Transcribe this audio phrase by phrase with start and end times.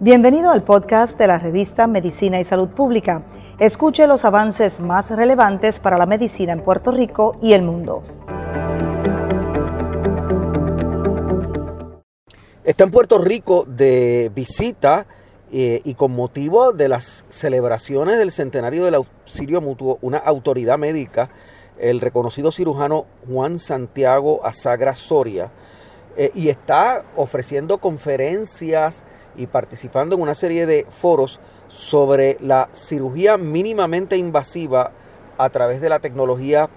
[0.00, 3.24] Bienvenido al podcast de la revista Medicina y Salud Pública.
[3.58, 8.02] Escuche los avances más relevantes para la medicina en Puerto Rico y el mundo.
[12.64, 15.06] Está en Puerto Rico de visita
[15.50, 21.30] eh, y con motivo de las celebraciones del centenario del auxilio mutuo, una autoridad médica,
[21.78, 25.50] el reconocido cirujano Juan Santiago Azagra Soria,
[26.16, 29.04] eh, y está ofreciendo conferencias
[29.36, 34.90] y participando en una serie de foros sobre la cirugía mínimamente invasiva
[35.38, 36.68] a través de la tecnología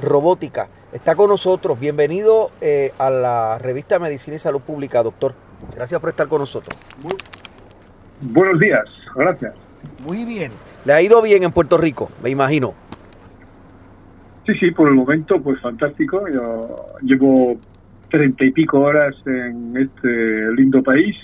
[0.00, 0.68] robótica.
[0.92, 1.80] Está con nosotros.
[1.80, 5.34] Bienvenido eh, a la revista Medicina y Salud Pública, doctor.
[5.74, 6.78] Gracias por estar con nosotros.
[8.20, 8.84] buenos días,
[9.16, 9.54] gracias.
[9.98, 10.52] Muy bien.
[10.84, 12.74] ¿Le ha ido bien en Puerto Rico, me imagino?
[14.46, 16.28] Sí, sí, por el momento, pues fantástico.
[16.28, 17.56] Yo llevo
[18.10, 21.16] treinta y pico horas en este lindo país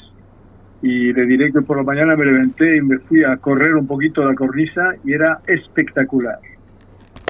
[0.83, 3.86] y le diré que por la mañana me levanté y me fui a correr un
[3.86, 6.39] poquito la cornisa y era espectacular.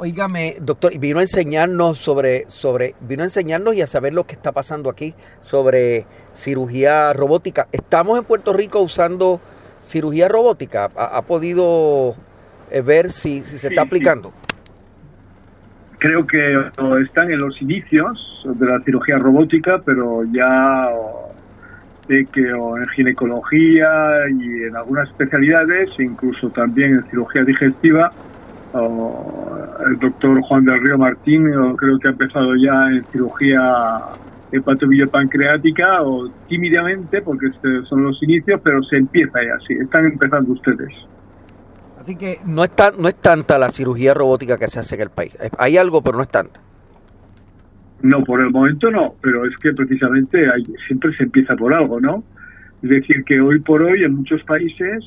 [0.00, 4.34] Óigame, doctor, vino a enseñarnos sobre, sobre, vino a enseñarnos y a saber lo que
[4.34, 7.66] está pasando aquí sobre cirugía robótica.
[7.72, 9.40] Estamos en Puerto Rico usando
[9.78, 10.88] cirugía robótica.
[10.96, 12.14] ¿Ha, podido
[12.70, 14.32] eh, ver si, si se está aplicando?
[16.00, 16.58] Creo que
[17.04, 20.88] están en los inicios de la cirugía robótica, pero ya
[22.08, 28.10] que en ginecología y en algunas especialidades, incluso también en cirugía digestiva,
[28.74, 31.44] el doctor Juan del Río Martín
[31.76, 34.00] creo que ha empezado ya en cirugía
[34.52, 40.52] hepatobillopancreática o tímidamente, porque este son los inicios, pero se empieza ya, sí, están empezando
[40.52, 40.92] ustedes.
[42.00, 45.10] Así que no es, no es tanta la cirugía robótica que se hace en el
[45.10, 45.36] país.
[45.58, 46.58] Hay algo, pero no es tanta.
[48.02, 52.00] No, por el momento no, pero es que precisamente hay, siempre se empieza por algo,
[52.00, 52.24] ¿no?
[52.82, 55.04] Es decir, que hoy por hoy en muchos países,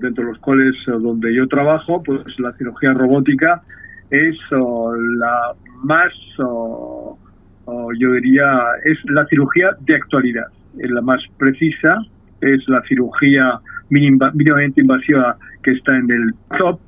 [0.00, 3.62] dentro de los cuales donde yo trabajo, pues la cirugía robótica
[4.10, 8.44] es la más, yo diría,
[8.84, 11.96] es la cirugía de actualidad, es la más precisa,
[12.42, 16.78] es la cirugía mínimamente invasiva que está en el top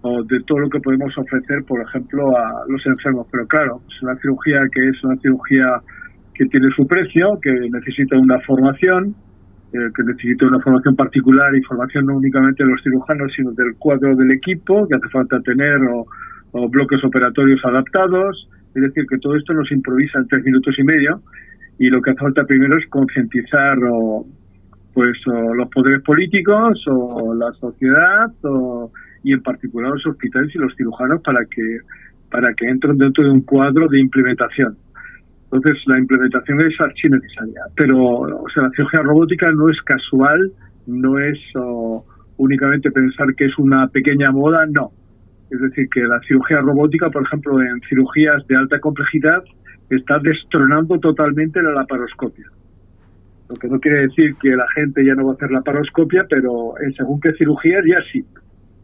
[0.00, 3.26] o de todo lo que podemos ofrecer, por ejemplo, a los enfermos.
[3.30, 5.80] Pero claro, es una cirugía que es una cirugía
[6.34, 9.14] que tiene su precio, que necesita una formación,
[9.72, 13.74] eh, que necesita una formación particular y formación no únicamente de los cirujanos, sino del
[13.76, 16.06] cuadro del equipo, que hace falta tener o,
[16.70, 18.48] bloques operatorios adaptados.
[18.74, 21.20] Es decir, que todo esto nos improvisa en tres minutos y medio
[21.78, 24.24] y lo que hace falta primero es concientizar o,
[24.98, 25.16] pues
[25.54, 28.90] los poderes políticos o la sociedad o
[29.22, 31.78] y en particular los hospitales y los cirujanos para que
[32.32, 34.76] para que entren dentro de un cuadro de implementación.
[35.44, 37.60] Entonces, la implementación es archi necesaria.
[37.76, 40.50] Pero, o sea, la cirugía robótica no es casual,
[40.88, 41.38] no es
[42.36, 44.90] únicamente pensar que es una pequeña moda, no.
[45.48, 49.44] Es decir, que la cirugía robótica, por ejemplo, en cirugías de alta complejidad,
[49.90, 52.46] está destronando totalmente la laparoscopia.
[53.48, 56.26] Lo que no quiere decir que la gente ya no va a hacer la laparoscopia,
[56.28, 58.24] pero en según qué cirugías ya sí.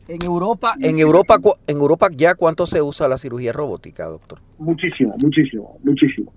[0.08, 4.38] En Europa, en Europa, en Europa ya cuánto se usa la cirugía robótica, doctor?
[4.58, 6.32] Muchísimo, muchísimo, muchísimo,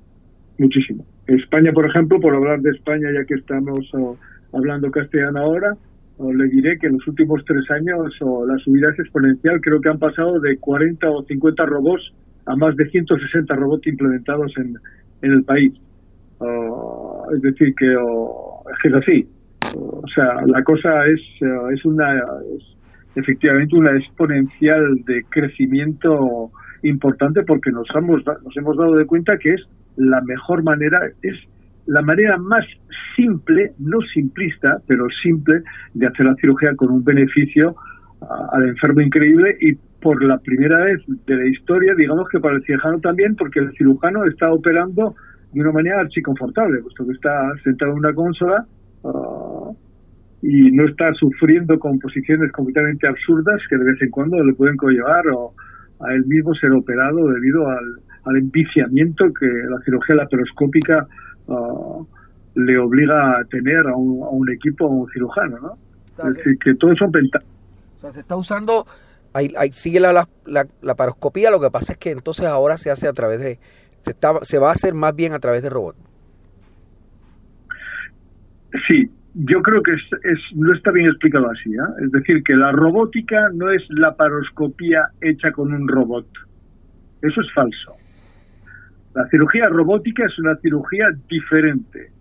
[0.57, 1.05] muchísimo.
[1.27, 4.17] España, por ejemplo, por hablar de España, ya que estamos oh,
[4.53, 5.75] hablando castellano ahora,
[6.17, 9.59] oh, le diré que en los últimos tres años oh, la subida es exponencial.
[9.59, 12.13] Creo que han pasado de 40 o 50 robots
[12.45, 14.77] a más de 160 robots implementados en,
[15.21, 15.73] en el país.
[17.33, 17.93] Es decir, que
[18.83, 19.27] es así.
[19.75, 21.21] O sea, la cosa es,
[21.73, 22.23] es una
[23.17, 26.51] efectivamente una exponencial de crecimiento
[26.83, 29.61] importante porque nos hemos, nos hemos dado de cuenta que es
[29.95, 31.35] la mejor manera, es
[31.87, 32.65] la manera más
[33.15, 35.61] simple, no simplista, pero simple
[35.93, 37.75] de hacer la cirugía con un beneficio
[38.51, 42.63] al enfermo increíble y por la primera vez de la historia, digamos que para el
[42.63, 45.15] cirujano también, porque el cirujano está operando
[45.53, 48.65] de una manera archiconfortable, puesto que está sentado en una consola,
[49.03, 49.71] ah,
[50.41, 54.77] y no estar sufriendo con posiciones completamente absurdas que de vez en cuando le pueden
[54.77, 55.53] conllevar o
[55.99, 61.07] a él mismo ser operado debido al, al enviciamiento que la cirugía laparoscópica
[61.47, 62.05] uh,
[62.55, 65.77] le obliga a tener a un, a un equipo, a un cirujano, ¿no?
[66.29, 67.47] es decir, que todo son ventajas.
[67.97, 68.85] O sea, se está usando,
[69.33, 72.91] ahí, ahí sigue la, la, la, laparoscopía, lo que pasa es que entonces ahora se
[72.91, 73.59] hace a través de,
[74.01, 75.95] se, está, se va a hacer más bien a través de robot.
[78.87, 81.73] Sí, yo creo que es, no está bien explicado así.
[81.73, 82.05] ¿eh?
[82.05, 86.27] Es decir, que la robótica no es la paroscopía hecha con un robot.
[87.21, 87.93] Eso es falso.
[89.13, 92.11] La cirugía robótica es una cirugía diferente.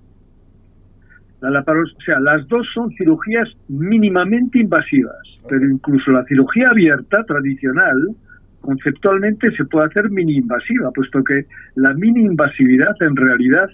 [1.41, 8.17] La o sea, las dos son cirugías mínimamente invasivas, pero incluso la cirugía abierta tradicional
[8.67, 11.47] conceptualmente se puede hacer mini invasiva, puesto que
[11.77, 13.71] la mini invasividad en realidad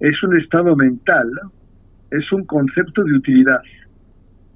[0.00, 1.28] es un estado mental,
[2.10, 3.60] es un concepto de utilidad.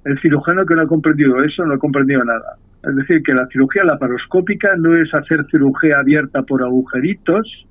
[0.05, 2.55] El cirujano que no ha comprendido eso no ha comprendido nada.
[2.83, 7.67] Es decir, que la cirugía laparoscópica no es hacer cirugía abierta por agujeritos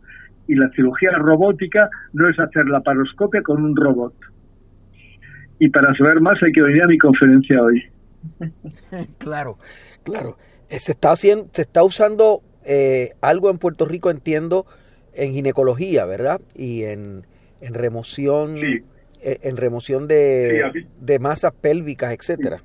[0.47, 4.15] y la cirugía robótica no es hacer laparoscopia con un robot.
[5.59, 7.83] Y para saber más hay que venir a mi conferencia hoy.
[9.19, 9.59] claro,
[10.05, 10.37] claro.
[10.71, 14.67] Eh, se está haciendo, se está usando eh, algo en Puerto Rico, entiendo,
[15.15, 16.41] en ginecología, ¿verdad?
[16.55, 17.27] Y en,
[17.61, 18.83] en remoción, eh,
[19.21, 22.63] en remoción de, de masas pélvicas, etcétera.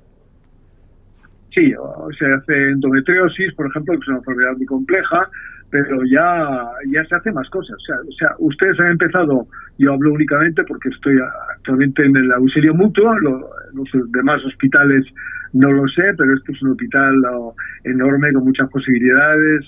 [1.52, 5.28] Sí, o se hace endometriosis, por ejemplo, que es una enfermedad muy compleja,
[5.70, 7.76] pero ya, ya se hace más cosas.
[7.76, 9.48] O sea, o sea, ustedes han empezado,
[9.78, 11.16] yo hablo únicamente porque estoy
[11.56, 15.04] actualmente en el auxilio mutuo, los demás hospitales
[15.56, 17.14] no lo sé, pero esto es un hospital
[17.84, 19.64] enorme con muchas posibilidades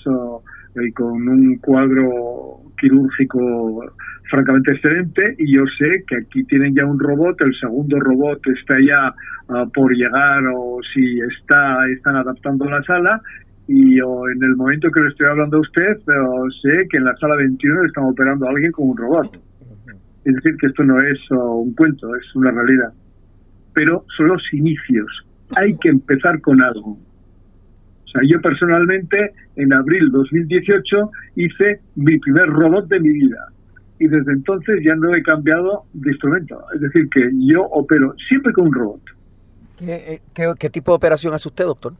[0.75, 3.93] y con un cuadro quirúrgico
[4.29, 8.75] francamente excelente y yo sé que aquí tienen ya un robot, el segundo robot está
[8.79, 9.13] ya
[9.49, 13.21] ah, por llegar o si está están adaptando la sala
[13.67, 15.97] y en el momento que le estoy hablando a usted
[16.61, 19.27] sé que en la sala 21 están operando a alguien con un robot.
[20.25, 22.91] Es decir, que esto no es un cuento, es una realidad.
[23.73, 25.28] Pero son los inicios.
[25.55, 26.91] Hay que empezar con algo.
[26.91, 33.49] O sea, yo personalmente en abril 2018 hice mi primer robot de mi vida.
[33.99, 36.63] Y desde entonces ya no he cambiado de instrumento.
[36.73, 39.01] Es decir, que yo opero siempre con un robot.
[39.77, 41.93] ¿Qué, qué tipo de operación hace usted, doctor?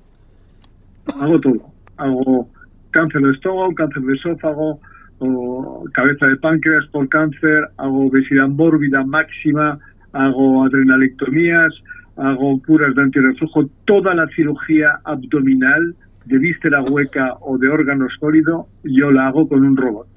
[1.20, 1.62] hago todo.
[1.98, 2.50] Hago
[2.92, 4.80] cáncer de estómago, cáncer de esófago,
[5.20, 9.80] o cabeza de páncreas por cáncer, hago obesidad mórbida máxima,
[10.14, 11.74] hago adrenalectomías,
[12.20, 15.96] hago curas de antirreflujo, toda la cirugía abdominal
[16.26, 20.08] de víscera hueca o de órgano sólido, yo la hago con un robot.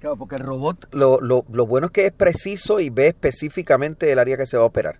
[0.00, 4.12] Claro, porque el robot, lo, lo, lo bueno es que es preciso y ve específicamente
[4.12, 4.96] el área que se va a operar.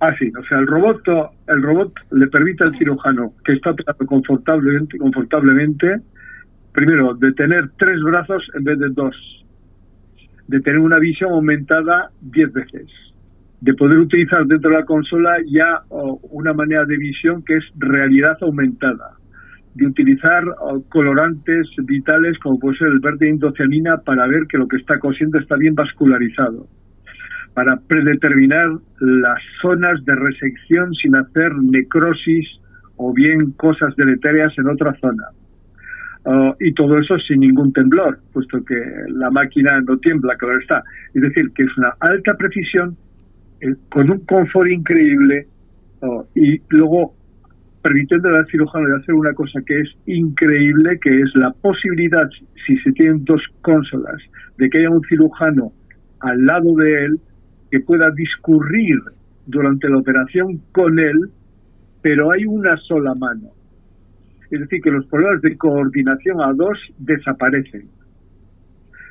[0.00, 1.00] Ah, sí, o sea, el robot,
[1.48, 5.96] el robot le permite al cirujano que está operando confortablemente, confortablemente,
[6.72, 9.16] primero, de tener tres brazos en vez de dos,
[10.46, 12.86] de tener una visión aumentada diez veces,
[13.62, 15.82] de poder utilizar dentro de la consola ya
[16.30, 19.12] una manera de visión que es realidad aumentada,
[19.74, 20.42] de utilizar
[20.88, 25.38] colorantes vitales como puede ser el verde indocianina para ver que lo que está cosiendo
[25.38, 26.66] está bien vascularizado
[27.54, 28.68] para predeterminar
[28.98, 32.48] las zonas de resección sin hacer necrosis
[32.96, 35.24] o bien cosas deleterias en otra zona.
[36.24, 40.82] Uh, y todo eso sin ningún temblor, puesto que la máquina no tiembla, claro está.
[41.14, 42.96] Es decir, que es una alta precisión
[43.90, 45.46] con un confort increíble
[46.34, 47.14] y luego
[47.82, 52.28] permitiendo al cirujano de hacer una cosa que es increíble, que es la posibilidad,
[52.66, 54.22] si se tienen dos consolas,
[54.56, 55.72] de que haya un cirujano
[56.20, 57.20] al lado de él
[57.70, 58.98] que pueda discurrir
[59.46, 61.30] durante la operación con él,
[62.00, 63.48] pero hay una sola mano.
[64.50, 67.88] Es decir, que los problemas de coordinación a dos desaparecen.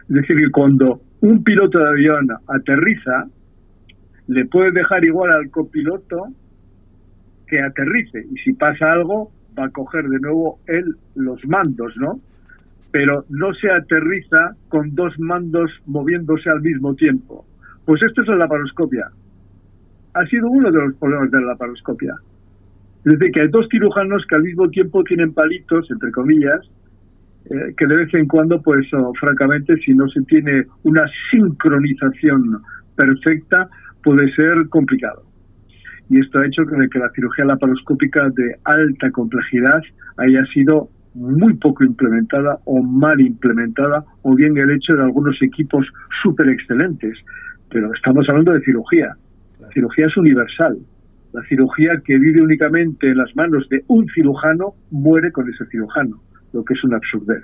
[0.08, 3.26] Es decir, que cuando un piloto de avión aterriza,
[4.32, 6.28] le puede dejar igual al copiloto
[7.48, 8.26] que aterrice.
[8.32, 12.22] Y si pasa algo, va a coger de nuevo él los mandos, ¿no?
[12.92, 17.46] Pero no se aterriza con dos mandos moviéndose al mismo tiempo.
[17.84, 19.10] Pues esto es la laparoscopia.
[20.14, 22.16] Ha sido uno de los problemas de la laparoscopia.
[23.04, 26.62] Es decir, que hay dos cirujanos que al mismo tiempo tienen palitos, entre comillas,
[27.50, 32.62] eh, que de vez en cuando, pues oh, francamente, si no se tiene una sincronización
[32.96, 33.70] perfecta,
[34.04, 35.24] puede ser complicado.
[36.10, 39.82] Y esto ha hecho que, la cirugía laparoscópica de alta complejidad
[40.18, 45.86] haya sido muy poco implementada o mal implementada, o bien el hecho de algunos equipos
[46.22, 47.18] súper excelentes
[47.72, 49.16] pero estamos hablando de cirugía.
[49.60, 50.78] La cirugía es universal.
[51.34, 56.22] La cirugía que vive únicamente en las manos de un cirujano muere con ese cirujano,
[56.52, 57.44] lo que es una absurdez.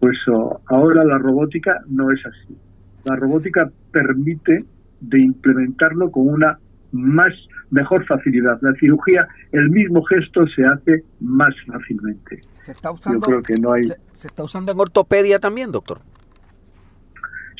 [0.00, 2.56] Pues oh, ahora la robótica no es así.
[3.04, 4.64] La robótica permite
[5.02, 6.58] de implementarlo con una
[6.92, 7.32] más
[7.70, 8.58] mejor facilidad.
[8.60, 12.40] La cirugía, el mismo gesto se hace más fácilmente.
[12.60, 13.84] Se está usando, Yo creo que no hay.
[14.12, 15.98] se está usando en ortopedia también, doctor.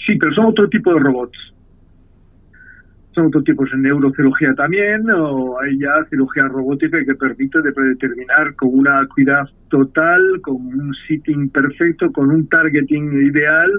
[0.06, 1.38] Sí, pero son otro tipo de robots.
[3.14, 8.54] son otros tipos de neurocirugía también, o hay ya cirugía robótica que permite de predeterminar
[8.54, 13.70] con una acuidad total, con un sitting perfecto, con un targeting ideal,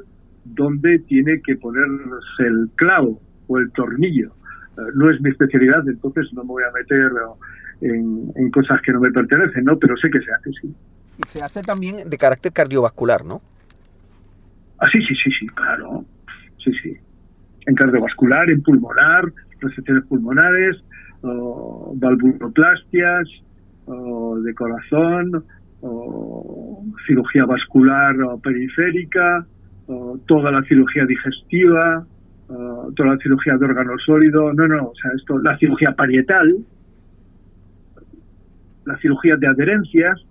[0.46, 3.20] donde tiene que ponerse el clavo
[3.53, 4.33] o el tornillo.
[4.77, 7.12] Eh, no es mi especialidad, entonces no me voy a meter
[7.81, 9.77] en, cosas que no me pertenecen, ¿no?
[9.77, 10.74] Pero sé que se hace, sí.
[11.17, 13.41] Y se hace también de carácter cardiovascular, ¿no?
[14.79, 16.03] Ah, sí, sí, sí, sí, claro.
[16.63, 16.98] Sí, sí.
[17.65, 20.77] En cardiovascular, en pulmonar, resecciones pulmonares,
[21.22, 23.27] valvuloplastias,
[23.88, 25.45] de corazón,
[27.05, 29.45] cirugía vascular periférica,
[30.25, 32.05] toda la cirugía digestiva,
[32.47, 36.57] toda la cirugía de órgano sólido, no, no, o sea, esto, la cirugía parietal,
[38.85, 40.25] la cirugía de adherencias,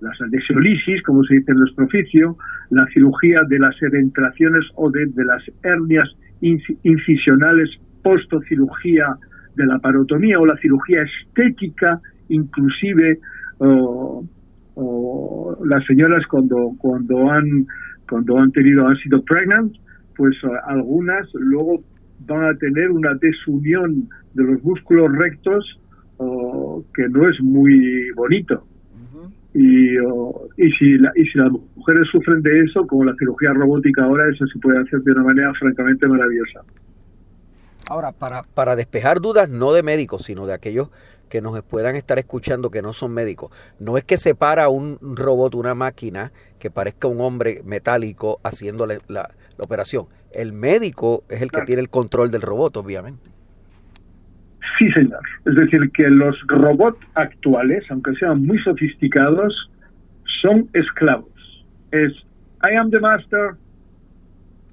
[0.00, 2.36] las adhesiolisis, como se dice en nuestro oficio,
[2.70, 6.08] la cirugía de las edentraciones o de, las hernias
[6.40, 7.70] incisionales,
[8.02, 9.16] postocirugía
[9.56, 13.18] de la parotomía o la cirugía estética, inclusive
[15.64, 17.66] las señoras cuando cuando han
[18.08, 19.74] cuando han tenido han sido pregnant,
[20.18, 21.80] pues algunas luego
[22.26, 25.80] van a tener una desunión de los músculos rectos
[26.94, 28.66] que no es muy bonito.
[29.54, 34.28] Y, y, si y si las mujeres sufren de eso, como la cirugía robótica ahora,
[34.30, 36.60] eso se puede hacer de una manera francamente maravillosa.
[37.88, 40.90] Ahora, para, para despejar dudas, no de médicos, sino de aquellos
[41.28, 44.98] que nos puedan estar escuchando que no son médicos, no es que se para un
[45.00, 50.06] robot, una máquina que parezca un hombre metálico haciendo la, la operación.
[50.32, 53.30] El médico es el que tiene el control del robot, obviamente.
[54.78, 55.20] Sí, señor.
[55.44, 59.70] Es decir, que los robots actuales, aunque sean muy sofisticados,
[60.40, 61.30] son esclavos.
[61.90, 62.12] Es
[62.62, 63.56] I am the master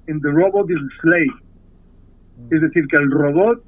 [0.08, 1.32] and the robot is slave.
[2.36, 2.54] Mm.
[2.54, 3.64] Es decir, que el robot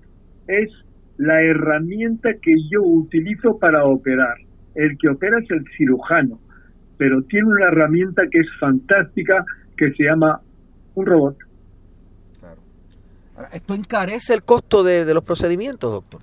[0.47, 0.71] es
[1.19, 4.39] la herramienta que yo utilizo para operar.
[4.75, 6.41] El que opera es el cirujano,
[6.97, 9.45] pero tiene una herramienta que es fantástica
[9.77, 10.41] que se llama
[10.95, 11.37] un robot.
[13.53, 16.21] ¿Esto encarece el costo de, los procedimientos, doctor?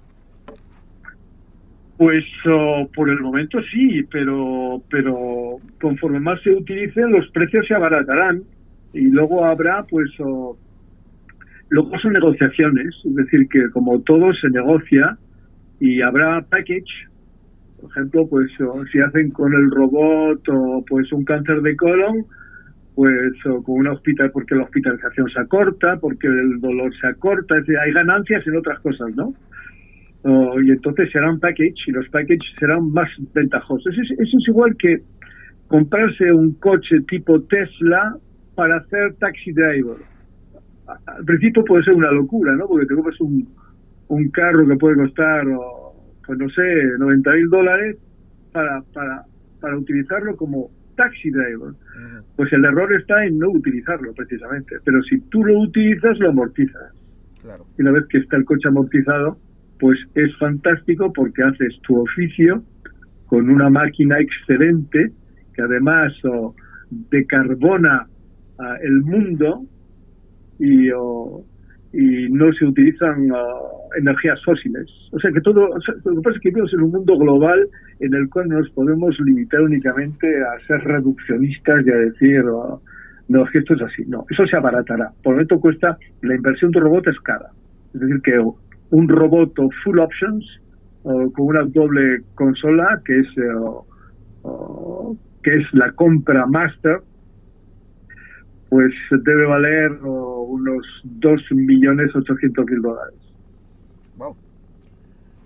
[1.97, 7.73] Pues oh, por el momento sí, pero, pero conforme más se utilicen los precios se
[7.73, 8.43] abaratarán
[8.91, 10.57] y luego habrá pues oh,
[11.69, 15.17] luego son negociaciones, es decir que como todo se negocia
[15.79, 17.07] y habrá package,
[17.79, 18.51] por ejemplo pues
[18.91, 22.25] si hacen con el robot o pues un cáncer de colon,
[22.95, 27.65] pues con una hospital porque la hospitalización se acorta, porque el dolor se acorta, es
[27.69, 29.33] hay ganancias en otras cosas, ¿no?
[30.63, 33.93] y entonces será un package y los packages serán más ventajosos.
[33.93, 35.01] Eso es, eso es igual que
[35.67, 38.17] comprarse un coche tipo Tesla
[38.55, 39.97] para hacer taxi driver.
[40.87, 42.67] Al principio puede ser una locura, ¿no?
[42.67, 43.47] Porque te compras un,
[44.07, 45.45] un carro que puede costar,
[46.25, 47.97] pues no sé, 90 mil dólares
[48.51, 49.23] para, para,
[49.59, 51.73] para utilizarlo como taxi driver.
[52.35, 54.75] Pues el error está en no utilizarlo precisamente.
[54.83, 56.93] Pero si tú lo utilizas, lo amortizas.
[57.77, 59.37] Y una vez que está el coche amortizado,
[59.79, 62.63] pues es fantástico porque haces tu oficio
[63.27, 65.11] con una máquina excelente
[65.53, 66.13] que además
[67.11, 68.07] decarbona
[68.59, 69.65] ah, el mundo
[70.59, 70.89] y,
[71.93, 73.35] y no se utilizan uh,
[73.97, 74.87] energías fósiles.
[75.11, 77.67] O sea que todo, lo que pasa es que vivimos en un mundo global
[77.99, 82.79] en el cual nos podemos limitar únicamente a ser reduccionistas y a decir, uh,
[83.27, 84.03] no, que esto es así.
[84.07, 85.11] No, eso se abaratará.
[85.23, 87.49] Por lo tanto, cuesta, la inversión de un robot es cara.
[87.93, 88.39] Es decir, que
[88.91, 90.61] un robot full options
[91.03, 93.27] uh, con una doble consola, que es,
[95.43, 96.99] que es la compra master,
[98.69, 100.85] pues debe valer unos
[101.19, 103.19] 2.800.000 dólares.
[104.17, 104.35] Wow.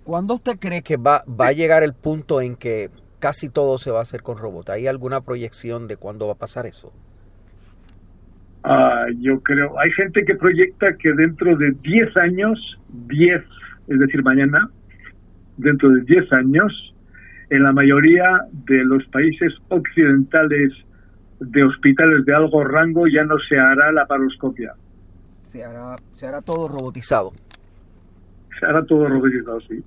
[0.03, 3.91] ¿Cuándo usted cree que va, va a llegar el punto en que casi todo se
[3.91, 4.69] va a hacer con robot?
[4.69, 6.93] ¿Hay alguna proyección de cuándo va a pasar eso?
[8.63, 13.41] Ah, yo creo, hay gente que proyecta que dentro de 10 años, 10,
[13.87, 14.69] es decir, mañana,
[15.57, 16.93] dentro de 10 años,
[17.49, 20.73] en la mayoría de los países occidentales
[21.39, 24.73] de hospitales de algo rango ya no se hará la paroscopia.
[25.43, 27.31] Se hará, se hará todo robotizado.
[28.59, 29.83] Se hará todo robotizado, sí.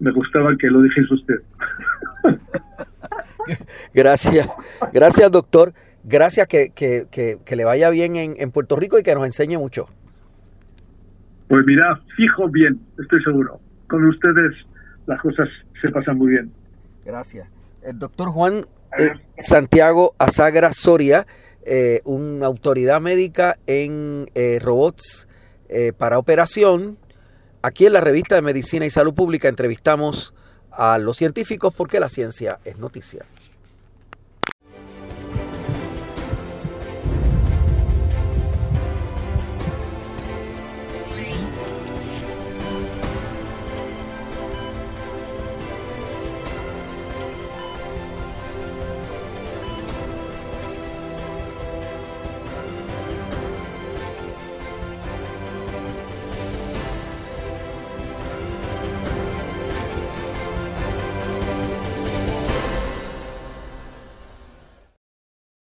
[0.00, 1.42] Me gustaba que lo dijese usted.
[3.94, 4.48] gracias,
[4.92, 5.72] gracias doctor.
[6.02, 9.58] Gracias que, que, que, le vaya bien en, en Puerto Rico y que nos enseñe
[9.58, 9.86] mucho.
[11.46, 13.60] Pues mira, fijo bien, estoy seguro.
[13.86, 14.54] Con ustedes
[15.06, 15.48] las cosas
[15.82, 16.50] se pasan muy bien.
[17.04, 17.48] Gracias.
[17.82, 18.64] El doctor Juan
[18.98, 21.26] eh, Santiago Azagra Soria,
[21.64, 25.26] eh, una autoridad médica en eh, robots
[25.98, 26.98] para operación.
[27.62, 30.34] Aquí en la revista de Medicina y Salud Pública entrevistamos
[30.72, 33.24] a los científicos porque la ciencia es noticia.